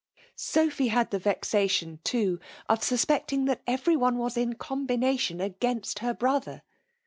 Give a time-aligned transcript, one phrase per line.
[0.37, 5.99] •'*^ •S3phy had the vexation, too, of suspecting' that every one was in combination against
[5.99, 6.63] her' bi'other.